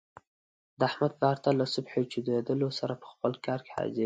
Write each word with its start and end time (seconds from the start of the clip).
د 0.79 0.81
احمد 0.89 1.11
پلار 1.17 1.35
تل 1.43 1.55
له 1.61 1.67
صبح 1.73 1.93
چودېدلو 2.13 2.69
سره 2.79 2.93
په 3.01 3.07
خپل 3.11 3.31
کار 3.45 3.59
کې 3.65 3.71
حاضر 3.75 3.89
وي. 3.99 3.99